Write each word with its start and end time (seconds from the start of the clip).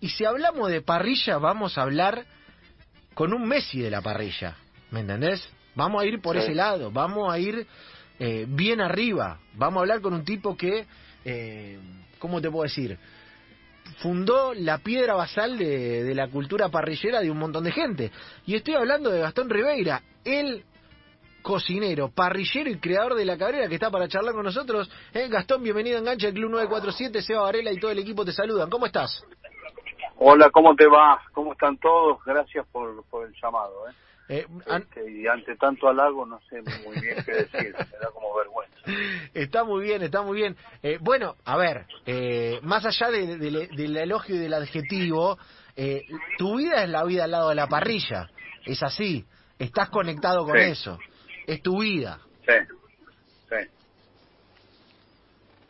Y 0.00 0.08
si 0.08 0.24
hablamos 0.24 0.70
de 0.70 0.80
parrilla, 0.82 1.38
vamos 1.38 1.76
a 1.78 1.82
hablar 1.82 2.24
con 3.14 3.32
un 3.34 3.46
Messi 3.46 3.80
de 3.80 3.90
la 3.90 4.00
parrilla, 4.00 4.56
¿me 4.90 5.00
entendés? 5.00 5.46
Vamos 5.74 6.02
a 6.02 6.06
ir 6.06 6.20
por 6.20 6.36
Sí. 6.36 6.42
ese 6.42 6.54
lado, 6.54 6.90
vamos 6.90 7.32
a 7.32 7.38
ir 7.38 7.66
eh, 8.18 8.44
bien 8.48 8.80
arriba, 8.80 9.38
vamos 9.54 9.78
a 9.78 9.80
hablar 9.80 10.00
con 10.00 10.14
un 10.14 10.24
tipo 10.24 10.56
que, 10.56 10.86
eh, 11.24 11.78
¿cómo 12.18 12.40
te 12.40 12.50
puedo 12.50 12.64
decir? 12.64 12.98
Fundó 13.98 14.54
la 14.54 14.78
piedra 14.78 15.14
basal 15.14 15.58
de, 15.58 16.04
de 16.04 16.14
la 16.14 16.28
cultura 16.28 16.68
parrillera 16.68 17.20
de 17.20 17.30
un 17.30 17.38
montón 17.38 17.64
de 17.64 17.72
gente. 17.72 18.10
Y 18.46 18.54
estoy 18.54 18.74
hablando 18.74 19.10
de 19.10 19.20
Gastón 19.20 19.50
Ribeira, 19.50 20.02
el 20.24 20.64
cocinero, 21.42 22.10
parrillero 22.10 22.70
y 22.70 22.78
creador 22.78 23.14
de 23.14 23.24
la 23.24 23.36
cabrera 23.38 23.68
que 23.68 23.74
está 23.74 23.90
para 23.90 24.06
charlar 24.08 24.34
con 24.34 24.44
nosotros. 24.44 24.90
Eh, 25.12 25.28
Gastón, 25.28 25.62
bienvenido 25.62 25.96
a 25.96 26.00
Engancha 26.00 26.26
del 26.26 26.34
Club 26.36 26.50
947, 26.50 27.22
Seba 27.22 27.42
Varela 27.42 27.72
y 27.72 27.80
todo 27.80 27.90
el 27.90 27.98
equipo 27.98 28.24
te 28.24 28.32
saludan. 28.32 28.68
¿Cómo 28.70 28.86
estás? 28.86 29.22
Hola, 30.22 30.50
¿cómo 30.50 30.74
te 30.76 30.86
va? 30.86 31.18
¿Cómo 31.32 31.52
están 31.52 31.78
todos? 31.78 32.18
Gracias 32.26 32.66
por, 32.70 33.02
por 33.08 33.26
el 33.26 33.34
llamado. 33.42 33.88
¿eh? 33.88 33.92
Eh, 34.28 34.46
an- 34.68 34.82
Este, 34.82 35.10
y 35.10 35.26
ante 35.26 35.56
tanto 35.56 35.88
halago 35.88 36.26
no 36.26 36.38
sé 36.50 36.60
muy 36.84 37.00
bien 37.00 37.16
qué 37.24 37.32
decir, 37.32 37.72
me 37.74 37.98
da 37.98 38.10
como 38.12 38.34
vergüenza. 38.36 38.76
Está 39.34 39.64
muy 39.64 39.82
bien, 39.84 40.02
está 40.02 40.20
muy 40.22 40.36
bien. 40.36 40.56
Eh, 40.82 40.98
bueno, 41.00 41.36
a 41.44 41.56
ver, 41.56 41.86
eh, 42.04 42.60
más 42.62 42.84
allá 42.84 43.10
de- 43.10 43.38
de- 43.38 43.50
de- 43.50 43.66
del 43.68 43.96
elogio 43.96 44.36
y 44.36 44.40
del 44.40 44.52
adjetivo, 44.54 45.38
eh, 45.74 46.02
tu 46.36 46.56
vida 46.58 46.84
es 46.84 46.90
la 46.90 47.02
vida 47.04 47.24
al 47.24 47.30
lado 47.30 47.48
de 47.48 47.54
la 47.54 47.66
parrilla. 47.66 48.28
Es 48.66 48.82
así. 48.82 49.24
Estás 49.58 49.88
conectado 49.88 50.44
con 50.44 50.56
Sí. 50.58 50.64
eso. 50.64 50.98
Es 51.46 51.62
tu 51.62 51.80
vida. 51.80 52.20
Sí, 52.46 52.52
sí. 53.48 53.56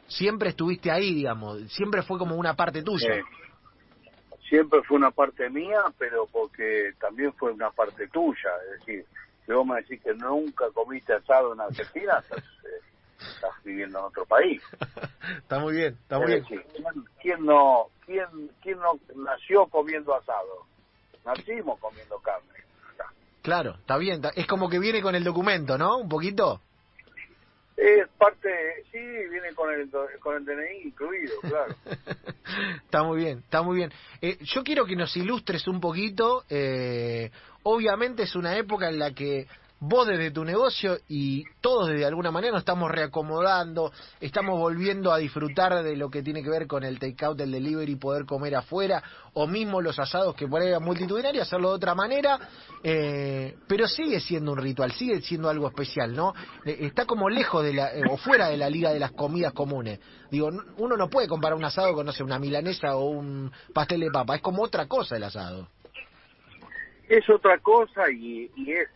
Siempre 0.09 0.49
estuviste 0.51 0.91
ahí, 0.91 1.15
digamos. 1.15 1.73
Siempre 1.73 2.03
fue 2.03 2.19
como 2.19 2.35
una 2.35 2.55
parte 2.55 2.83
tuya. 2.83 3.15
sí. 3.15 3.21
Siempre 4.51 4.83
fue 4.83 4.97
una 4.99 5.13
parte 5.13 5.49
mía, 5.49 5.81
pero 5.97 6.27
porque 6.27 6.93
también 7.01 7.33
fue 7.35 7.53
una 7.53 7.71
parte 7.71 8.09
tuya. 8.09 8.51
Es 8.75 8.81
decir, 8.81 9.07
si 9.47 9.53
vos 9.53 9.65
me 9.65 9.77
decís 9.77 10.03
que 10.03 10.13
nunca 10.13 10.69
comiste 10.75 11.15
asado 11.15 11.55
en 11.55 11.61
Argentina, 11.61 12.19
estás, 12.23 12.45
eh, 12.65 12.81
estás 13.21 13.63
viviendo 13.65 14.01
en 14.01 14.05
otro 14.07 14.27
país. 14.27 14.61
está 15.39 15.61
muy 15.61 15.75
bien, 15.77 15.95
está 16.03 16.19
muy 16.19 16.33
Es 16.35 16.49
bien. 16.49 16.61
decir, 16.63 16.73
¿quién, 16.75 17.05
quién 17.23 17.47
no, 17.47 17.87
quién, 18.05 18.27
quién 18.61 18.79
no 18.81 18.99
nació 19.15 19.67
comiendo 19.67 20.15
asado? 20.17 20.67
Nacimos 21.25 21.79
comiendo 21.79 22.19
carne. 22.19 22.49
Claro, 23.43 23.77
está 23.79 23.97
bien. 23.97 24.21
Es 24.35 24.47
como 24.47 24.69
que 24.69 24.79
viene 24.79 25.01
con 25.01 25.15
el 25.15 25.25
documento, 25.25 25.79
¿no? 25.79 25.97
Un 25.99 26.09
poquito. 26.09 26.61
Es 27.81 28.09
parte, 28.19 28.51
sí, 28.93 28.99
viene 28.99 29.55
con 29.55 29.73
el, 29.73 29.91
con 30.21 30.37
el 30.37 30.45
DNI 30.45 30.83
incluido, 30.89 31.41
claro. 31.41 31.75
está 32.85 33.03
muy 33.03 33.19
bien, 33.19 33.39
está 33.39 33.63
muy 33.63 33.77
bien. 33.77 33.91
Eh, 34.21 34.37
yo 34.43 34.63
quiero 34.63 34.85
que 34.85 34.97
nos 34.97 35.17
ilustres 35.17 35.67
un 35.67 35.81
poquito. 35.81 36.45
eh, 36.51 37.31
obviamente 37.63 38.25
es 38.25 38.37
una 38.37 38.55
época 38.57 38.91
en 38.91 38.99
la 38.99 39.13
que 39.13 39.47
vos 39.81 40.07
desde 40.07 40.31
tu 40.31 40.45
negocio 40.45 40.99
y 41.09 41.45
todos 41.61 41.89
de 41.89 42.05
alguna 42.05 42.31
manera 42.31 42.53
nos 42.53 42.61
estamos 42.61 42.91
reacomodando, 42.91 43.93
estamos 44.21 44.59
volviendo 44.59 45.11
a 45.11 45.19
disfrutar 45.19 45.83
de 45.83 45.97
lo 45.97 46.11
que 46.11 46.23
tiene 46.23 46.43
que 46.43 46.51
ver 46.51 46.67
con 46.67 46.85
el 46.85 46.99
takeout, 46.99 47.41
el 47.41 47.51
delivery, 47.51 47.97
poder 47.97 48.27
comer 48.27 48.55
afuera, 48.57 49.03
o 49.33 49.47
mismo 49.47 49.81
los 49.81 49.99
asados 49.99 50.35
que 50.35 50.47
por 50.47 50.61
ahí 50.61 50.69
eran 50.69 50.83
multitudinarios, 50.83 51.47
hacerlo 51.47 51.71
de 51.71 51.75
otra 51.77 51.95
manera, 51.95 52.39
eh, 52.83 53.57
pero 53.67 53.89
sigue 53.89 54.21
siendo 54.21 54.53
un 54.53 54.59
ritual, 54.59 54.93
sigue 54.93 55.23
siendo 55.23 55.49
algo 55.49 55.67
especial, 55.69 56.15
¿no? 56.15 56.35
Eh, 56.65 56.79
está 56.81 57.07
como 57.07 57.31
lejos 57.31 57.65
de 57.65 57.73
la, 57.73 57.95
eh, 57.95 58.03
o 58.11 58.19
fuera 58.19 58.49
de 58.49 58.59
la 58.59 58.69
liga 58.69 58.93
de 58.93 59.01
las 59.01 59.13
comidas 59.13 59.55
comunes. 59.55 59.99
Digo, 60.31 60.51
uno 60.77 60.97
no 60.97 61.09
puede 61.09 61.27
comparar 61.27 61.57
un 61.57 61.65
asado 61.65 61.95
con, 61.95 62.05
no 62.05 62.13
sé, 62.13 62.23
una 62.23 62.39
milanesa 62.39 62.97
o 62.97 63.07
un 63.09 63.51
pastel 63.73 64.01
de 64.01 64.11
papa, 64.11 64.37
es 64.37 64.43
como 64.43 64.63
otra 64.63 64.87
cosa 64.87 65.17
el 65.17 65.25
asado. 65.25 65.69
Es 67.09 67.29
otra 67.29 67.59
cosa 67.59 68.09
y, 68.13 68.49
y 68.55 68.73
es 68.73 68.89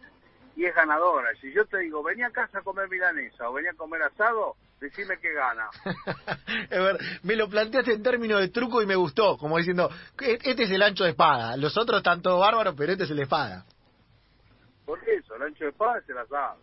y 0.57 0.65
es 0.67 0.75
ganadora. 0.75 1.29
Si 1.41 1.53
yo 1.53 1.65
te 1.67 1.79
digo, 1.79 2.03
vení 2.03 2.23
a 2.23 2.31
casa 2.31 2.59
a 2.59 2.63
comer 2.63 2.89
milanesa 2.89 3.48
o 3.48 3.53
vení 3.53 3.69
a 3.69 3.75
comer 3.75 4.03
asado, 4.03 4.55
decime 4.81 5.19
que 5.19 5.33
gana. 5.33 5.69
Es 6.70 6.83
ver, 6.83 6.98
me 7.23 7.37
lo 7.37 7.48
planteaste 7.48 7.92
en 7.95 8.03
términos 8.03 8.41
de 8.41 8.48
truco 8.48 8.83
y 8.83 8.87
me 8.87 8.95
gustó, 8.97 9.37
como 9.37 9.59
diciendo, 9.59 9.91
"E- 10.20 10.39
este 10.43 10.64
es 10.64 10.70
el 10.70 10.83
ancho 10.83 11.05
de 11.05 11.11
espada, 11.11 11.57
los 11.57 11.77
otros 11.77 11.98
están 11.98 12.23
todos 12.23 12.41
bárbaros, 12.41 12.75
pero 12.77 12.93
este 12.93 13.05
es 13.05 13.11
el 13.11 13.17
de 13.17 13.23
espada. 13.25 13.64
Por 14.85 14.98
eso, 15.09 15.35
el 15.37 15.43
ancho 15.43 15.64
de 15.64 15.70
espada 15.70 15.98
es 15.98 16.09
el 16.09 16.19
asado. 16.19 16.59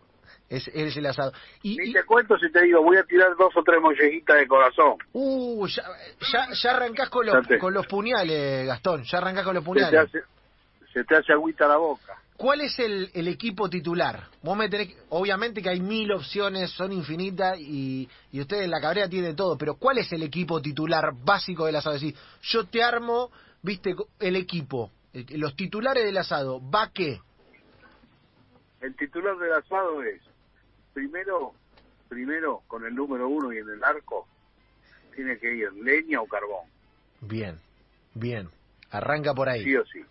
Es, 0.48 0.68
es 0.68 0.96
el 0.96 1.06
asado. 1.06 1.32
Y, 1.62 1.76
Ni 1.76 1.90
y- 1.90 1.92
te 1.92 2.04
cuento 2.04 2.36
si 2.38 2.50
te 2.50 2.62
digo, 2.62 2.82
voy 2.82 2.96
a 2.96 3.02
tirar 3.04 3.34
dos 3.36 3.54
o 3.56 3.62
tres 3.62 3.80
mollejitas 3.80 4.36
de 4.38 4.46
corazón. 4.46 4.94
uh, 5.12 5.66
ya, 5.66 5.82
ya, 6.32 6.48
ya 6.52 6.70
arrancás 6.70 7.08
con 7.10 7.26
los, 7.26 7.46
con 7.60 7.74
los 7.74 7.86
puñales, 7.86 8.66
Gastón, 8.66 9.02
ya 9.04 9.18
arrancás 9.18 9.44
con 9.44 9.54
los 9.54 9.64
Se 9.64 9.70
te, 9.70 9.72
puñales. 9.72 10.00
hace, 10.00 10.22
se 10.92 11.04
te 11.04 11.16
hace 11.16 11.32
agüita 11.32 11.66
la 11.66 11.76
boca. 11.76 12.21
¿Cuál 12.42 12.62
es 12.62 12.76
el, 12.80 13.08
el 13.14 13.28
equipo 13.28 13.70
titular? 13.70 14.26
Vos 14.42 14.56
me 14.56 14.68
tenés, 14.68 14.96
obviamente 15.10 15.62
que 15.62 15.68
hay 15.68 15.80
mil 15.80 16.10
opciones, 16.10 16.72
son 16.72 16.92
infinitas 16.92 17.56
y, 17.60 18.08
y 18.32 18.40
ustedes 18.40 18.64
en 18.64 18.72
la 18.72 18.80
cabrera 18.80 19.08
tienen 19.08 19.36
todo, 19.36 19.56
pero 19.56 19.76
¿cuál 19.76 19.98
es 19.98 20.12
el 20.12 20.24
equipo 20.24 20.60
titular 20.60 21.12
básico 21.24 21.66
del 21.66 21.76
asado? 21.76 21.94
Es 21.94 22.02
decir, 22.02 22.18
yo 22.42 22.64
te 22.66 22.82
armo, 22.82 23.30
viste, 23.62 23.94
el 24.18 24.34
equipo, 24.34 24.90
eh, 25.12 25.24
los 25.38 25.54
titulares 25.54 26.02
del 26.02 26.16
asado, 26.16 26.60
¿va 26.68 26.90
qué? 26.92 27.20
El 28.80 28.96
titular 28.96 29.38
del 29.38 29.52
asado 29.52 30.02
es, 30.02 30.20
primero, 30.94 31.54
primero 32.08 32.64
con 32.66 32.84
el 32.84 32.92
número 32.92 33.28
uno 33.28 33.52
y 33.52 33.58
en 33.58 33.70
el 33.70 33.84
arco, 33.84 34.26
tiene 35.14 35.38
que 35.38 35.54
ir 35.54 35.72
leña 35.74 36.20
o 36.20 36.26
carbón, 36.26 36.66
Bien, 37.20 37.60
bien, 38.14 38.48
arranca 38.90 39.32
por 39.32 39.48
ahí. 39.48 39.62
sí 39.62 39.76
o 39.76 39.86
sí. 39.86 40.04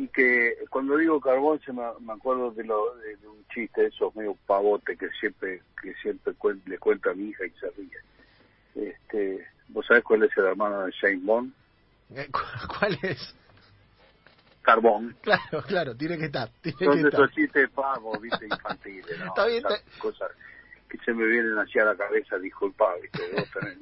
Y 0.00 0.06
que 0.08 0.54
cuando 0.70 0.96
digo 0.96 1.20
carbón 1.20 1.60
se 1.60 1.72
me, 1.72 1.82
me 2.00 2.12
acuerdo 2.12 2.52
de, 2.52 2.62
lo, 2.62 2.94
de, 2.98 3.16
de 3.16 3.26
un 3.26 3.44
chiste 3.52 3.80
de 3.82 3.86
esos 3.88 4.14
medio 4.14 4.36
pavote 4.46 4.96
que 4.96 5.08
siempre 5.18 5.62
que 5.82 5.92
siempre 5.94 6.34
cuen- 6.34 6.62
le 6.66 6.78
cuento 6.78 7.10
a 7.10 7.14
mi 7.14 7.30
hija 7.30 7.44
y 7.44 7.50
se 7.58 7.68
ríe. 7.70 7.98
Este, 8.90 9.46
¿Vos 9.68 9.84
sabés 9.86 10.04
cuál 10.04 10.22
es 10.22 10.30
el 10.38 10.44
hermano 10.44 10.84
de 10.86 10.92
James 11.00 11.24
Bond? 11.24 11.52
Eh, 12.14 12.28
cu- 12.30 12.40
¿Cuál 12.78 12.96
es? 13.02 13.34
Carbón. 14.62 15.16
Claro, 15.22 15.62
claro, 15.66 15.96
tiene 15.96 16.16
que 16.18 16.26
estar. 16.26 16.48
Tiene 16.60 16.78
Son 16.78 16.90
que 16.96 17.02
de 17.02 17.08
estar. 17.08 17.20
esos 17.24 17.34
chistes 17.34 17.70
pavos, 17.70 18.20
viste, 18.20 18.46
infantiles, 18.46 19.18
¿no? 19.18 19.26
Está 19.28 19.46
bien, 19.46 19.58
Esas 19.66 19.80
está- 19.80 19.98
cosas 20.00 20.30
que 20.88 20.98
se 20.98 21.12
me 21.12 21.24
vienen 21.26 21.58
hacia 21.58 21.84
la 21.84 21.96
cabeza, 21.96 22.38
disculpa, 22.38 22.94
viste. 23.02 23.20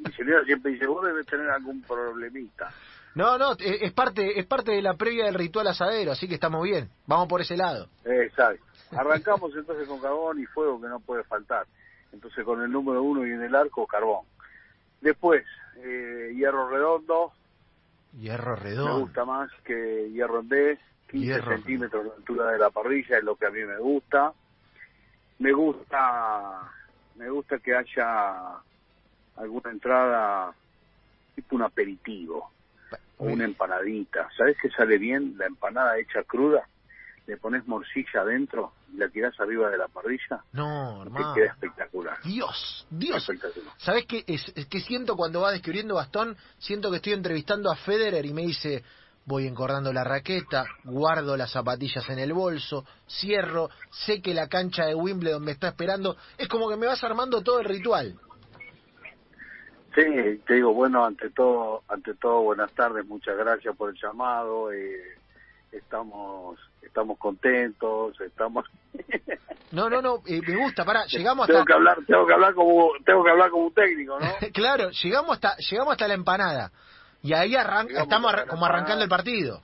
Mi 0.04 0.12
señora 0.14 0.44
siempre 0.44 0.72
dice, 0.72 0.86
vos 0.86 1.04
debes 1.04 1.26
tener 1.26 1.48
algún 1.50 1.82
problemita. 1.82 2.72
No, 3.16 3.38
no, 3.38 3.52
eh, 3.52 3.78
es 3.80 3.92
parte, 3.94 4.38
es 4.38 4.44
parte 4.44 4.72
de 4.72 4.82
la 4.82 4.92
previa 4.92 5.24
del 5.24 5.34
ritual 5.34 5.66
asadero, 5.66 6.12
así 6.12 6.28
que 6.28 6.34
estamos 6.34 6.62
bien. 6.62 6.90
Vamos 7.06 7.28
por 7.28 7.40
ese 7.40 7.56
lado. 7.56 7.88
Exacto. 8.04 8.62
Arrancamos 8.94 9.56
entonces 9.56 9.88
con 9.88 10.00
carbón 10.00 10.38
y 10.38 10.44
fuego 10.44 10.78
que 10.78 10.86
no 10.86 11.00
puede 11.00 11.24
faltar. 11.24 11.66
Entonces 12.12 12.44
con 12.44 12.60
el 12.60 12.70
número 12.70 13.02
uno 13.02 13.26
y 13.26 13.30
en 13.30 13.42
el 13.42 13.54
arco, 13.54 13.86
carbón. 13.86 14.26
Después, 15.00 15.46
eh, 15.78 16.32
hierro 16.36 16.68
redondo, 16.68 17.32
Hierro 18.18 18.54
me 18.56 18.62
redondo. 18.62 19.00
gusta 19.00 19.24
más 19.24 19.50
que 19.64 20.10
hierro 20.10 20.40
en 20.40 20.48
vez, 20.50 20.78
15 21.10 21.26
Hierro 21.26 21.52
centímetros 21.56 22.04
de 22.04 22.10
altura 22.18 22.50
de 22.50 22.58
la 22.58 22.68
parrilla 22.68 23.16
es 23.16 23.24
lo 23.24 23.36
que 23.36 23.46
a 23.46 23.50
mí 23.50 23.64
me 23.64 23.78
gusta. 23.78 24.34
Me 25.38 25.52
gusta, 25.52 26.70
me 27.14 27.30
gusta 27.30 27.58
que 27.60 27.74
haya 27.74 28.58
alguna 29.36 29.70
entrada 29.70 30.52
tipo 31.34 31.56
un 31.56 31.62
aperitivo 31.62 32.50
o 33.18 33.24
una 33.26 33.44
empanadita. 33.44 34.28
¿Sabes 34.36 34.56
qué 34.60 34.70
sale 34.70 34.98
bien? 34.98 35.34
La 35.38 35.46
empanada 35.46 35.98
hecha 35.98 36.22
cruda, 36.24 36.68
le 37.26 37.36
pones 37.36 37.66
morcilla 37.66 38.20
adentro 38.20 38.72
y 38.92 38.98
la 38.98 39.08
tirás 39.08 39.38
arriba 39.40 39.68
de 39.70 39.78
la 39.78 39.88
parrilla 39.88 40.44
No, 40.52 41.02
hermano. 41.02 41.34
te 41.34 41.40
queda 41.40 41.52
espectacular. 41.52 42.18
Dios, 42.24 42.86
Dios. 42.90 43.16
Espectacular. 43.28 43.74
¿Sabés 43.78 44.06
qué, 44.06 44.24
es, 44.26 44.52
es 44.54 44.66
que 44.66 44.80
siento 44.80 45.16
cuando 45.16 45.40
va 45.40 45.50
descubriendo 45.52 45.96
Gastón? 45.96 46.36
Siento 46.58 46.90
que 46.90 46.96
estoy 46.96 47.14
entrevistando 47.14 47.70
a 47.70 47.76
Federer 47.76 48.24
y 48.26 48.32
me 48.32 48.42
dice, 48.42 48.84
voy 49.24 49.46
encordando 49.46 49.92
la 49.92 50.04
raqueta, 50.04 50.64
guardo 50.84 51.36
las 51.36 51.50
zapatillas 51.50 52.08
en 52.10 52.20
el 52.20 52.32
bolso, 52.32 52.84
cierro, 53.08 53.70
sé 53.90 54.22
que 54.22 54.32
la 54.32 54.46
cancha 54.48 54.86
de 54.86 54.94
Wimbledon 54.94 55.42
me 55.44 55.52
está 55.52 55.68
esperando. 55.68 56.16
Es 56.38 56.48
como 56.48 56.68
que 56.68 56.76
me 56.76 56.86
vas 56.86 57.02
armando 57.02 57.42
todo 57.42 57.58
el 57.58 57.64
ritual. 57.64 58.14
Sí, 59.96 60.42
te 60.46 60.54
digo, 60.54 60.72
bueno, 60.74 61.04
ante 61.04 61.30
todo, 61.30 61.82
ante 61.88 62.14
todo, 62.14 62.42
buenas 62.42 62.70
tardes, 62.72 63.04
muchas 63.06 63.36
gracias 63.36 63.74
por 63.76 63.90
el 63.90 63.96
llamado. 64.00 64.70
eh, 64.70 65.16
estamos, 65.72 66.58
estamos 66.82 67.18
contentos, 67.18 68.20
estamos. 68.20 68.64
No, 69.72 69.90
no, 69.90 70.00
no, 70.00 70.18
eh, 70.26 70.40
me 70.46 70.56
gusta, 70.56 70.84
pará, 70.84 71.04
llegamos 71.06 71.48
tengo 71.48 71.58
hasta... 71.58 71.66
que 71.66 71.72
hablar, 71.74 71.98
tengo 72.06 72.24
que 72.24 72.32
hablar 72.32 72.54
como, 72.54 72.88
tengo 73.04 73.24
que 73.24 73.30
hablar 73.30 73.50
como 73.50 73.64
un 73.66 73.74
técnico, 73.74 74.16
¿no? 74.18 74.26
claro, 74.54 74.90
llegamos 74.90 75.32
hasta, 75.32 75.56
llegamos 75.56 75.92
hasta 75.92 76.06
la 76.06 76.14
empanada. 76.14 76.70
Y 77.20 77.32
ahí 77.32 77.54
arran- 77.56 77.88
Llegamos 77.88 78.04
estamos 78.04 78.32
arran- 78.32 78.46
como 78.46 78.64
arrancando 78.64 79.02
el 79.02 79.10
partido. 79.10 79.60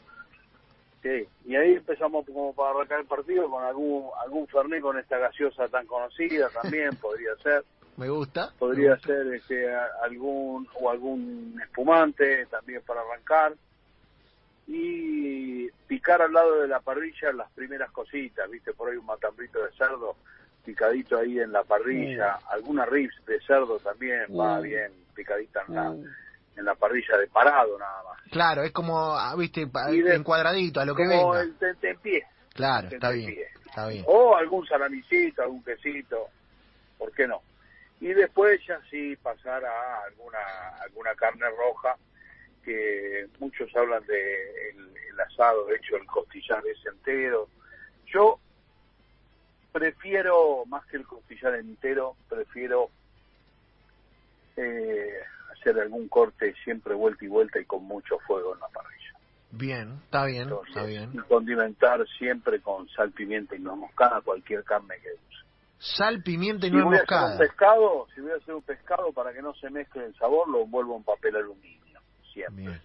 Sí, 1.03 1.27
y 1.47 1.57
ahí 1.57 1.75
empezamos 1.75 2.25
como 2.27 2.55
para 2.55 2.71
arrancar 2.71 3.01
el 3.01 3.07
partido 3.07 3.51
con 3.51 3.65
algún, 3.65 4.09
algún 4.23 4.47
fernet 4.47 4.81
con 4.81 4.99
esta 4.99 5.19
gaseosa 5.19 5.67
tan 5.69 5.85
conocida 5.87 6.49
también, 6.51 6.91
podría 7.01 7.35
ser. 7.43 7.65
Me 7.97 8.09
gusta. 8.09 8.47
me 8.53 8.59
Podría 8.59 8.93
gusta. 8.95 9.09
ser 9.09 9.35
este, 9.35 9.75
algún, 10.03 10.67
o 10.81 10.91
algún 10.91 11.61
espumante 11.63 12.47
también 12.47 12.83
para 12.87 13.01
arrancar. 13.03 13.55
y 14.69 15.69
picar 15.89 16.23
al 16.23 16.33
lado 16.33 16.61
de 16.63 16.69
la 16.69 16.81
parrilla 16.81 17.33
las 17.33 17.51
primeras 17.51 17.91
cositas, 17.91 18.49
viste, 18.49 18.73
por 18.73 18.89
ahí 18.91 18.97
un 18.97 19.07
matambrito 19.07 19.63
de 19.63 19.73
cerdo 19.73 20.17
picadito 20.65 21.19
ahí 21.19 21.41
en 21.41 21.51
la 21.51 21.65
parrilla, 21.65 22.39
alguna 22.49 22.87
ribs 22.87 23.15
de 23.27 23.41
cerdo 23.41 23.79
también 23.81 24.27
va 24.39 24.61
Mm. 24.61 24.63
bien 24.63 24.93
picadita 25.15 25.65
en 25.67 25.75
la, 25.75 25.91
Mm. 25.91 26.05
En 26.57 26.65
la 26.65 26.75
parrilla 26.75 27.17
de 27.19 27.27
parado 27.29 27.79
nada 27.79 28.03
más. 28.05 28.21
Claro, 28.31 28.63
es 28.63 28.73
como, 28.73 29.15
ah, 29.17 29.35
viste, 29.37 29.67
de- 29.67 30.15
encuadradito, 30.15 30.81
a 30.81 30.85
lo 30.85 30.95
que 30.95 31.05
Como 31.07 31.31
venga. 31.33 31.43
el 31.43 31.55
tentempié. 31.59 32.27
Claro, 32.55 32.89
el 32.89 32.95
está 32.95 33.11
bien, 33.11 33.35
está 33.67 33.87
bien. 33.89 34.05
O 34.07 34.37
algún 34.37 34.67
salamicito, 34.67 35.43
algún 35.43 35.63
quesito, 35.65 36.29
¿por 36.99 37.13
qué 37.13 37.27
no? 37.27 37.41
Y 38.01 38.09
después 38.15 38.61
ya 38.67 38.81
sí 38.91 39.17
pasar 39.17 39.65
a 39.65 40.03
alguna, 40.05 40.39
alguna 40.83 41.15
carne 41.15 41.47
roja, 41.57 41.97
que 42.65 43.27
muchos 43.39 43.75
hablan 43.77 44.05
de 44.07 44.71
el, 44.71 44.97
el 45.13 45.21
asado, 45.21 45.67
de 45.67 45.77
hecho 45.77 45.97
el 45.97 46.07
costillar 46.07 46.63
es 46.67 46.85
entero. 46.87 47.49
Yo 48.07 48.39
prefiero, 49.73 50.65
más 50.67 50.85
que 50.87 50.99
el 50.99 51.07
costillar 51.07 51.55
entero, 51.55 52.17
prefiero 52.29 52.91
eh, 54.57 55.21
hacer 55.63 55.81
algún 55.81 56.09
corte 56.09 56.55
siempre 56.65 56.95
vuelta 56.95 57.25
y 57.25 57.29
vuelta 57.29 57.61
y 57.61 57.65
con 57.65 57.85
mucho 57.85 58.19
fuego 58.27 58.55
en 58.55 58.61
la 58.61 58.69
parrilla. 58.69 59.13
Bien, 59.53 60.01
está 60.05 60.25
bien, 60.25 60.43
Entonces, 60.45 60.69
está 60.69 60.85
bien. 60.87 61.11
Y 61.13 61.19
condimentar 61.29 62.05
siempre 62.19 62.61
con 62.61 62.89
sal, 62.89 63.13
pimienta 63.13 63.55
y 63.55 63.61
nuez 63.61 63.77
moscada 63.79 64.21
cualquier 64.23 64.65
carne 64.65 64.97
que 65.03 65.13
use. 65.13 65.47
Sal, 65.79 66.23
pimienta 66.23 66.67
y 66.67 66.71
Si 66.71 66.77
nuez 66.77 66.85
voy 66.87 66.97
a 66.97 67.01
hacer 67.03 67.17
un 67.17 67.23
moscada. 67.23 67.39
pescado, 67.39 68.07
si 68.15 68.21
voy 68.21 68.31
a 68.33 68.37
hacer 68.37 68.55
un 68.55 68.63
pescado 68.63 69.13
para 69.13 69.33
que 69.33 69.43
no 69.43 69.55
se 69.55 69.71
mezcle 69.71 70.07
el 70.07 70.15
sabor, 70.17 70.49
lo 70.49 70.63
envuelvo 70.63 70.97
en 70.97 71.05
papel 71.05 71.37
aluminio, 71.37 72.01
siempre. 72.33 72.65
Bien, 72.65 72.81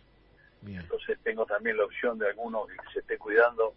bien. 0.62 0.81
Entonces 0.81 1.18
tengo 1.24 1.45
también 1.45 1.77
la 1.77 1.85
opción 1.85 2.18
de 2.19 2.27
alguno 2.29 2.65
que 2.68 2.75
se 2.94 3.00
esté 3.00 3.18
cuidando 3.18 3.74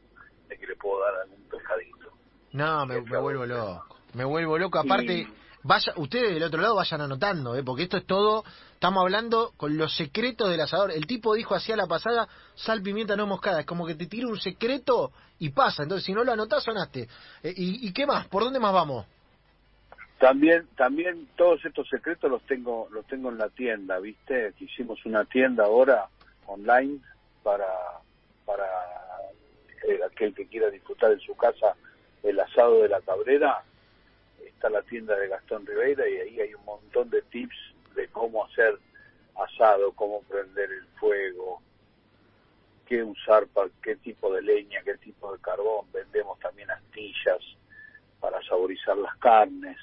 de 0.49 0.59
que 0.59 0.67
le 0.67 0.77
puedo 0.77 1.01
dar 1.05 1.15
algún 1.23 1.43
pescadito. 1.49 2.11
No, 2.53 2.87
me, 2.87 3.01
me 3.03 3.19
vuelvo 3.19 3.47
loco. 3.47 3.97
Me 4.15 4.25
vuelvo 4.25 4.59
loco. 4.59 4.79
Aparte, 4.81 5.13
Y- 5.19 5.27
vaya, 5.63 5.93
ustedes 5.97 6.35
del 6.35 6.43
otro 6.43 6.61
lado 6.61 6.75
vayan 6.75 7.01
anotando, 7.01 7.57
¿eh? 7.57 7.63
porque 7.63 7.85
esto 7.85 7.97
es 7.97 8.07
todo. 8.07 8.45
Estamos 8.75 9.03
hablando 9.03 9.53
con 9.57 9.77
los 9.77 9.95
secretos 9.95 10.49
del 10.51 10.61
asador. 10.61 10.91
El 10.91 11.07
tipo 11.07 11.35
dijo 11.35 11.55
así 11.55 11.73
a 11.73 11.77
la 11.77 11.87
pasada: 11.87 12.29
sal, 12.55 12.83
pimienta, 12.83 13.17
no 13.17 13.27
moscada. 13.27 13.61
Es 13.61 13.67
como 13.67 13.87
que 13.87 13.95
te 13.95 14.07
tira 14.07 14.27
un 14.27 14.39
secreto 14.39 15.13
y 15.39 15.51
pasa. 15.51 15.83
Entonces, 15.83 16.07
si 16.07 16.13
no 16.13 16.25
lo 16.25 16.33
anotás, 16.33 16.65
sonaste. 16.65 17.09
Eh, 17.43 17.55
¿y, 17.57 17.89
¿Y 17.89 17.93
qué 17.93 18.07
más? 18.07 18.27
¿Por 18.29 18.43
dónde 18.43 18.59
más 18.59 18.73
vamos? 18.73 19.07
También, 20.21 20.69
también 20.77 21.29
todos 21.35 21.65
estos 21.65 21.89
secretos 21.89 22.31
los 22.31 22.43
tengo, 22.43 22.89
los 22.91 23.07
tengo 23.07 23.31
en 23.31 23.39
la 23.39 23.49
tienda, 23.49 23.99
¿viste? 23.99 24.53
Hicimos 24.61 24.99
una 25.07 25.25
tienda 25.25 25.65
ahora 25.65 26.09
online 26.47 27.01
para, 27.43 27.67
para 28.45 28.67
eh, 29.89 30.01
aquel 30.07 30.35
que 30.35 30.47
quiera 30.47 30.69
disfrutar 30.69 31.13
en 31.13 31.21
su 31.21 31.35
casa 31.37 31.75
el 32.23 32.39
asado 32.39 32.83
de 32.83 32.91
la 32.91 33.01
cabrera. 33.01 33.65
Está 34.61 34.69
la 34.69 34.83
tienda 34.83 35.17
de 35.17 35.27
Gastón 35.27 35.65
Ribeira 35.65 36.07
y 36.07 36.17
ahí 36.19 36.39
hay 36.39 36.53
un 36.53 36.63
montón 36.67 37.09
de 37.09 37.23
tips 37.23 37.57
de 37.95 38.07
cómo 38.09 38.45
hacer 38.45 38.79
asado, 39.35 39.91
cómo 39.93 40.21
prender 40.25 40.71
el 40.71 40.85
fuego, 40.99 41.63
qué 42.87 43.03
usar 43.03 43.47
para 43.55 43.71
qué 43.83 43.97
tipo 43.97 44.31
de 44.35 44.43
leña, 44.43 44.83
qué 44.85 44.99
tipo 44.99 45.33
de 45.33 45.39
carbón. 45.41 45.87
Vendemos 45.95 46.39
también 46.41 46.71
astillas 46.71 47.39
para 48.21 48.39
saborizar 48.43 48.99
las 48.99 49.17
carnes. 49.17 49.79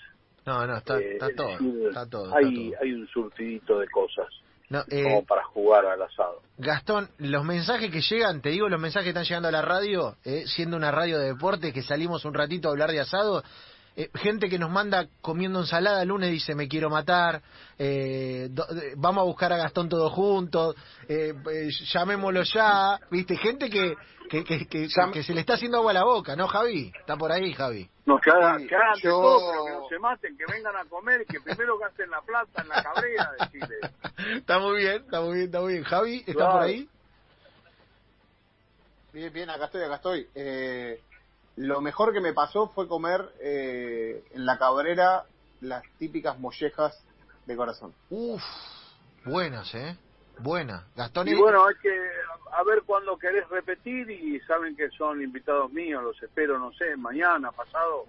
No, 0.46 0.68
no, 0.68 0.78
está, 0.78 1.00
Eh, 1.00 1.14
está 1.14 1.26
es 1.28 1.36
todo. 1.36 1.48
decir, 1.48 1.88
Está 1.88 2.06
todo. 2.08 2.36
hay, 2.36 2.70
todo. 2.70 2.80
hay 2.84 2.94
un 2.94 3.08
surtidito 3.08 3.80
de 3.80 3.88
cosas 3.90 4.28
No, 4.70 4.84
eh, 4.92 5.02
como 5.02 5.26
para 5.26 5.44
jugar 5.46 5.88
al 5.88 6.04
asado. 6.04 6.44
Gastón, 6.60 7.10
los 7.18 7.44
mensajes 7.44 7.90
que 7.90 8.02
llegan, 8.02 8.44
te 8.44 8.50
digo 8.50 8.70
los 8.70 8.80
mensajes 8.80 9.06
que 9.06 9.10
están 9.10 9.24
llegando 9.26 9.48
a 9.48 9.52
la 9.52 9.64
radio, 9.64 10.18
eh, 10.24 10.44
siendo 10.46 10.78
una 10.78 10.92
radio 10.92 11.18
de 11.18 11.30
deporte, 11.34 11.74
que 11.74 11.82
salimos 11.82 12.26
un 12.26 12.36
ratito 12.36 12.68
a 12.68 12.72
hablar 12.74 12.92
de 12.92 13.00
asado, 13.00 13.42
eh, 14.00 14.10
gente 14.14 14.48
que 14.48 14.60
nos 14.60 14.70
manda 14.70 15.08
comiendo 15.22 15.60
ensalada 15.60 16.04
el 16.04 16.10
lunes 16.10 16.30
dice 16.30 16.54
me 16.54 16.68
quiero 16.68 16.88
matar, 16.90 17.42
eh, 17.80 18.48
do- 18.52 18.68
eh, 18.70 18.94
vamos 18.96 19.22
a 19.24 19.26
buscar 19.26 19.52
a 19.52 19.58
Gastón 19.58 19.90
todos 19.90 20.12
juntos, 20.14 20.76
eh, 21.10 21.34
eh, 21.52 21.70
llamémoslo 21.92 22.44
ya, 22.44 23.00
viste, 23.10 23.36
gente 23.38 23.72
que, 23.72 23.96
que, 24.30 24.44
que, 24.44 24.68
que- 24.68 25.24
se 25.24 25.34
le 25.34 25.40
está 25.42 25.56
haciendo 25.56 25.80
agua 25.80 25.92
a 25.92 25.94
la 25.96 26.04
boca, 26.04 26.36
¿no, 26.36 26.48
Javi? 26.48 26.92
Está 27.00 27.18
por 27.18 27.32
ahí, 27.32 27.52
Javi. 27.54 27.90
No, 28.06 28.20
que 28.20 28.30
hagan, 28.30 28.62
Sí, 28.62 28.68
que 28.68 28.76
hagan 28.76 28.94
de 28.96 29.02
yo- 29.02 29.20
todo, 29.22 29.52
pero 29.52 29.66
que 29.66 29.72
no 29.72 29.90
se 29.90 30.00
maten, 30.00 30.38
que 30.38 30.46
vengan 30.46 30.76
a 30.76 30.86
comer 30.86 31.26
que 31.26 31.42
primero 31.42 31.78
gasten 31.80 32.10
la 32.12 32.22
plata 32.22 32.62
en 32.62 32.70
la 32.70 32.84
cabrera 32.84 33.32
de 33.40 33.50
Chile. 33.52 33.76
está 34.38 34.60
muy 34.60 34.78
bien, 34.78 35.02
está 35.04 35.22
muy 35.22 35.34
bien, 35.34 35.46
está 35.48 35.60
muy 35.62 35.74
bien. 35.74 35.84
Javi, 35.84 36.18
¿está 36.20 36.34
Claro. 36.34 36.52
por 36.54 36.62
ahí? 36.62 36.88
Bien, 39.14 39.34
bien, 39.34 39.50
acá 39.50 39.66
estoy, 39.66 39.84
acá 39.84 39.96
estoy. 39.96 40.28
Eh, 40.36 41.02
lo 41.58 41.82
mejor 41.82 42.14
que 42.14 42.22
me 42.22 42.34
pasó 42.34 42.70
fue 42.70 42.88
comer 42.88 43.34
eh, 43.42 44.24
en 44.32 44.46
la 44.46 44.58
cabrera 44.58 45.26
las 45.62 45.84
típicas 45.98 46.40
mollejas 46.40 47.04
de 47.46 47.56
corazón. 47.56 47.94
Uf, 48.10 48.44
buenas, 49.26 49.74
¿eh? 49.74 49.98
Buenas. 50.40 50.84
Gastón 50.96 51.28
Y 51.28 51.34
bueno, 51.34 51.66
hay 51.66 51.76
que 51.82 51.90
a 52.52 52.64
ver 52.64 52.84
cuándo 52.86 53.18
querés 53.18 53.48
repetir 53.50 54.10
y 54.10 54.40
saben 54.42 54.76
que 54.76 54.90
son 54.92 55.22
invitados 55.22 55.72
míos, 55.72 56.04
los 56.04 56.22
espero, 56.22 56.60
no 56.60 56.72
sé, 56.74 56.96
mañana, 56.96 57.52
pasado, 57.52 58.06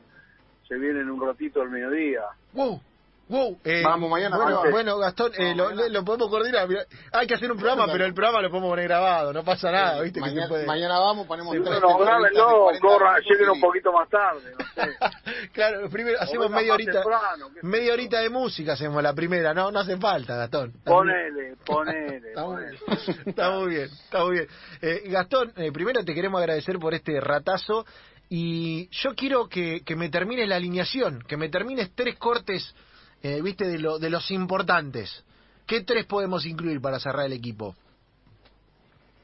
se 0.66 0.76
vienen 0.76 1.10
un 1.10 1.20
ratito 1.20 1.62
al 1.62 1.70
mediodía. 1.70 2.22
Wow, 2.52 2.80
wow. 3.28 3.58
eh, 3.64 3.82
Vamos, 3.84 4.10
mañana, 4.10 4.36
Bueno, 4.36 4.56
vamos. 4.56 4.70
bueno 4.72 4.98
Gastón, 4.98 5.32
eh, 5.36 5.54
Vamos, 5.56 5.74
lo, 5.76 5.88
lo 5.88 6.04
podemos 6.04 6.28
coordinar. 6.28 6.68
mirá, 6.68 6.82
hay 7.12 7.26
que 7.26 7.34
hacer 7.34 7.50
un 7.52 7.58
programa, 7.58 7.86
pero 7.92 8.04
el 8.04 8.14
programa 8.14 8.40
lo 8.42 8.50
podemos 8.50 8.70
poner 8.70 8.84
grabado. 8.86 9.32
No 9.32 9.44
pasa 9.44 9.70
nada, 9.70 10.00
¿viste? 10.02 10.20
que 10.20 10.26
se 10.26 10.30
mañana, 10.34 10.48
puede. 10.48 10.66
mañana 10.66 10.98
vamos, 10.98 11.26
ponemos 11.26 11.54
Sí, 11.54 11.60
tres 11.64 11.80
bueno, 11.80 11.98
grábenlo, 11.98 12.60
40 12.64 12.80
corran, 12.86 13.22
lleguen 13.22 13.50
un 13.50 13.60
poquito 13.60 13.92
más 13.92 14.08
tarde, 14.08 14.52
no 14.58 14.64
sé. 14.84 14.96
claro, 15.52 15.88
primero 15.90 16.18
hacemos 16.20 16.50
media 16.50 16.72
horita. 16.74 16.92
temprano, 16.92 17.46
Media 17.62 17.92
horita 17.92 18.20
de 18.20 18.30
música 18.30 18.72
hacemos 18.72 19.02
la 19.02 19.12
primera, 19.14 19.52
no, 19.54 19.70
no 19.70 19.80
hace 19.80 19.96
falta, 19.96 20.36
Gastón. 20.36 20.72
Ponele, 20.84 21.56
ponele, 21.64 22.28
Está 22.28 22.44
muy, 22.46 22.56
ponele. 22.56 22.78
está 23.26 23.50
muy 23.50 23.68
bien, 23.70 23.84
está 24.04 24.24
muy 24.24 24.32
bien. 24.34 24.46
Eh, 24.82 25.02
Gastón, 25.06 25.52
eh, 25.56 25.70
primero 25.72 26.04
te 26.04 26.14
queremos 26.14 26.40
agradecer 26.40 26.78
por 26.78 26.94
este 26.94 27.20
ratazo 27.20 27.84
y 28.30 28.88
yo 28.90 29.14
quiero 29.14 29.48
que, 29.48 29.82
que 29.84 29.96
me 29.96 30.08
termines 30.10 30.46
la 30.48 30.56
alineación, 30.56 31.22
que 31.26 31.36
me 31.36 31.48
termines 31.48 31.90
tres 31.94 32.16
cortes, 32.16 32.74
eh, 33.22 33.40
viste, 33.42 33.66
de, 33.66 33.78
lo, 33.78 33.98
de 33.98 34.10
los 34.10 34.30
importantes. 34.30 35.24
¿Qué 35.66 35.82
tres 35.82 36.06
podemos 36.06 36.46
incluir 36.46 36.80
para 36.80 36.98
cerrar 36.98 37.26
el 37.26 37.32
equipo? 37.32 37.74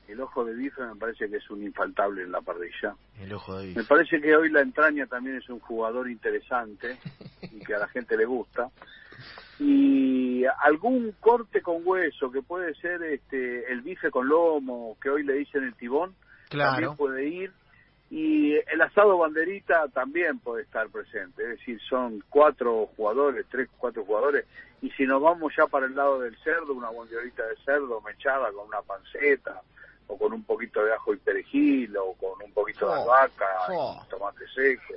El 0.06 0.20
ojo 0.20 0.44
de 0.44 0.54
bife 0.54 0.82
me 0.84 0.96
parece 0.96 1.28
que 1.30 1.36
es 1.38 1.50
un 1.50 1.62
infaltable 1.62 2.22
en 2.22 2.30
la 2.32 2.40
parrilla. 2.42 2.94
El 3.18 3.32
ojo 3.32 3.56
de 3.58 3.62
Me 3.68 3.68
bife. 3.74 3.84
parece 3.84 4.20
que 4.20 4.36
hoy 4.36 4.50
la 4.50 4.60
entraña 4.60 5.06
también 5.06 5.36
es 5.36 5.48
un 5.48 5.60
jugador 5.60 6.10
interesante 6.10 6.98
y 7.42 7.58
que 7.60 7.74
a 7.74 7.78
la 7.78 7.88
gente 7.88 8.16
le 8.16 8.26
gusta. 8.26 8.68
Y 9.58 10.44
algún 10.62 11.12
corte 11.20 11.62
con 11.62 11.76
hueso, 11.84 12.30
que 12.30 12.42
puede 12.42 12.74
ser 12.74 13.02
este 13.04 13.72
el 13.72 13.80
bife 13.82 14.10
con 14.10 14.28
lomo, 14.28 14.96
que 15.00 15.08
hoy 15.10 15.22
le 15.24 15.34
dicen 15.34 15.64
el 15.64 15.74
tibón, 15.74 16.14
Claro. 16.50 16.72
también 16.72 16.96
puede 16.96 17.26
ir. 17.26 17.52
Y 18.14 18.54
el 18.54 18.80
asado 18.80 19.18
banderita 19.18 19.88
también 19.88 20.38
puede 20.38 20.62
estar 20.62 20.88
presente. 20.88 21.42
Es 21.42 21.58
decir, 21.58 21.80
son 21.80 22.22
cuatro 22.30 22.88
jugadores, 22.96 23.44
tres, 23.50 23.68
cuatro 23.76 24.04
jugadores. 24.04 24.44
Y 24.82 24.90
si 24.92 25.04
nos 25.04 25.20
vamos 25.20 25.52
ya 25.56 25.66
para 25.66 25.86
el 25.86 25.96
lado 25.96 26.20
del 26.20 26.36
cerdo, 26.44 26.74
una 26.74 26.90
banderita 26.90 27.44
de 27.44 27.56
cerdo 27.64 28.00
mechada 28.02 28.52
con 28.52 28.68
una 28.68 28.82
panceta, 28.82 29.60
o 30.06 30.16
con 30.16 30.32
un 30.32 30.44
poquito 30.44 30.84
de 30.84 30.92
ajo 30.92 31.12
y 31.12 31.16
perejil, 31.16 31.96
o 31.96 32.12
con 32.12 32.40
un 32.40 32.52
poquito 32.52 32.86
de 32.86 32.92
Oh, 32.92 33.02
albahaca, 33.02 33.46
oh. 33.70 34.00
y 34.06 34.08
tomate 34.08 34.46
seco. 34.54 34.94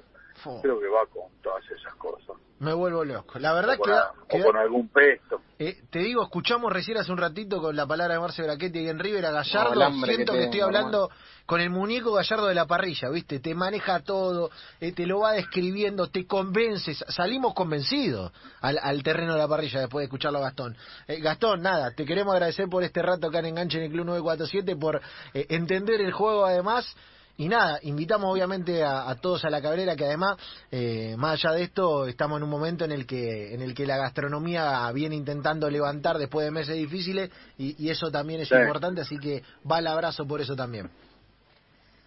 Creo 0.61 0.79
que 0.79 0.87
va 0.87 1.05
con 1.07 1.31
todas 1.41 1.63
esas 1.71 1.93
cosas. 1.95 2.35
me 2.59 2.73
vuelvo 2.73 3.03
loco. 3.05 3.37
La 3.39 3.53
verdad 3.53 3.75
o, 3.75 3.77
con, 3.79 3.91
que... 3.91 3.97
a- 3.97 4.11
o 4.39 4.43
con 4.43 4.57
algún 4.57 4.89
pesto. 4.89 5.41
Eh, 5.59 5.77
te 5.89 5.99
digo, 5.99 6.21
escuchamos 6.23 6.71
recién 6.71 6.97
hace 6.97 7.11
un 7.11 7.17
ratito 7.17 7.59
con 7.61 7.75
la 7.75 7.85
palabra 7.87 8.13
de 8.15 8.19
Marce 8.19 8.43
Brachetti 8.43 8.79
y 8.79 8.89
en 8.89 8.99
River 8.99 9.25
a 9.25 9.31
Gallardo. 9.31 9.73
No, 9.75 10.05
Siento 10.05 10.33
que 10.33 10.43
estoy 10.45 10.59
hablando 10.61 11.09
con 11.47 11.61
el 11.61 11.69
muñeco 11.71 12.13
Gallardo 12.13 12.47
de 12.47 12.53
la 12.55 12.65
parrilla, 12.67 13.09
¿viste? 13.09 13.39
Te 13.39 13.55
maneja 13.55 14.01
todo, 14.01 14.51
eh, 14.79 14.91
te 14.91 15.05
lo 15.07 15.19
va 15.19 15.31
describiendo, 15.33 16.07
te 16.09 16.27
convences. 16.27 17.03
Salimos 17.07 17.53
convencidos 17.55 18.31
al, 18.61 18.77
al 18.81 19.01
terreno 19.01 19.33
de 19.33 19.39
la 19.39 19.47
parrilla 19.47 19.79
después 19.79 20.01
de 20.01 20.05
escucharlo 20.05 20.39
a 20.39 20.41
Gastón. 20.41 20.75
Eh, 21.07 21.19
Gastón, 21.21 21.61
nada, 21.61 21.91
te 21.95 22.05
queremos 22.05 22.33
agradecer 22.33 22.67
por 22.69 22.83
este 22.83 23.01
rato 23.01 23.27
acá 23.27 23.39
en 23.39 23.45
Enganche 23.47 23.77
en 23.79 23.85
el 23.85 23.91
Club 23.91 24.05
947, 24.05 24.75
por 24.75 25.01
eh, 25.33 25.45
entender 25.49 26.01
el 26.01 26.11
juego 26.11 26.45
además. 26.45 26.95
Y 27.39 27.47
nada, 27.49 27.79
invitamos 27.83 28.33
obviamente 28.33 28.83
a, 28.83 29.07
a 29.09 29.15
todos 29.15 29.45
a 29.45 29.49
la 29.51 29.61
cabrera, 29.61 29.95
que 29.95 30.05
además, 30.05 30.37
eh, 30.71 31.15
más 31.17 31.33
allá 31.33 31.53
de 31.55 31.63
esto, 31.63 32.07
estamos 32.07 32.37
en 32.37 32.43
un 32.43 32.49
momento 32.49 32.83
en 32.83 32.91
el 32.91 33.05
que 33.05 33.53
en 33.53 33.61
el 33.61 33.75
que 33.75 33.85
la 33.85 33.97
gastronomía 33.97 34.91
viene 34.91 35.15
intentando 35.15 35.69
levantar 35.69 36.17
después 36.17 36.45
de 36.45 36.51
meses 36.51 36.75
difíciles 36.75 37.29
y, 37.57 37.75
y 37.83 37.89
eso 37.91 38.09
también 38.09 38.41
es 38.41 38.49
Sí. 38.49 38.55
importante, 38.55 39.01
así 39.01 39.17
que 39.19 39.43
va 39.69 39.79
el 39.79 39.87
abrazo 39.87 40.25
por 40.27 40.41
eso 40.41 40.55
también. 40.55 40.89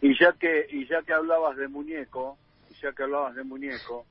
Y 0.03 0.19
ya 0.19 0.33
que 0.33 0.67
y 0.71 0.87
ya 0.89 1.03
que 1.03 1.13
hablabas 1.13 1.57
de 1.57 1.69
muñeco, 1.69 2.37
y 2.71 2.75
ya 2.83 2.93
que 2.93 3.03
hablabas 3.05 3.35
de 3.37 3.45
muñeco, 3.45 4.07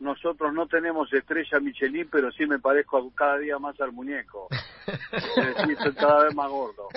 nosotros 0.00 0.52
no 0.52 0.66
tenemos 0.66 1.12
estrella 1.12 1.60
Michelin, 1.60 2.08
pero 2.10 2.30
sí 2.32 2.46
me 2.46 2.58
parezco 2.58 3.10
cada 3.14 3.38
día 3.38 3.58
más 3.58 3.80
al 3.80 3.92
muñeco. 3.92 4.48
Es 5.36 5.56
decir, 5.56 5.78
soy 5.82 5.92
cada 5.94 6.24
vez 6.24 6.34
más 6.34 6.48
gordo. 6.50 6.88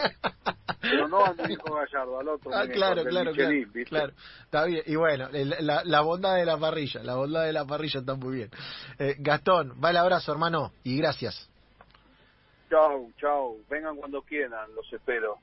Pero 0.82 1.08
no 1.08 1.26
al 1.26 1.36
muñeco 1.36 1.74
Gallardo, 1.74 2.20
al 2.20 2.28
otro 2.28 2.52
Ah, 2.54 2.60
muñeco, 2.60 2.74
claro, 2.76 3.04
claro, 3.04 3.32
Michelin, 3.32 3.72
claro. 3.86 4.14
Está 4.44 4.66
bien. 4.66 4.84
Y 4.86 4.96
bueno, 4.96 5.30
la, 5.32 5.84
la 5.84 6.02
bondad 6.02 6.36
de 6.36 6.46
la 6.46 6.58
parrilla, 6.58 7.02
la 7.04 7.16
bondad 7.16 7.44
de 7.44 7.54
la 7.54 7.66
parrilla 7.66 8.00
está 8.00 8.16
muy 8.16 8.36
bien. 8.36 8.50
Eh, 9.00 9.16
Gastón, 9.20 9.76
va 9.84 9.90
el 9.90 9.98
abrazo, 9.98 10.32
hermano, 10.32 10.72
y 10.84 10.98
gracias. 10.98 11.50
Chau, 12.70 13.12
chau. 13.20 13.58
Vengan 13.70 13.96
cuando 13.98 14.22
quieran, 14.22 14.74
los 14.76 14.92
espero. 14.94 15.40